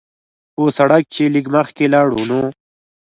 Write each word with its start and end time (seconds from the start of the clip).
پۀ 0.55 0.63
سړک 0.77 1.03
چې 1.13 1.23
لږ 1.33 1.45
مخکښې 1.53 1.87
لاړو 1.93 2.21
نو 2.29 2.41